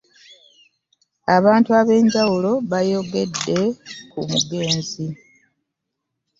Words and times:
Abantu 1.35 1.69
ab'enjawulo 1.79 2.51
baayogedde 2.69 3.59
ku 4.11 4.19
mugenzi 4.29 5.05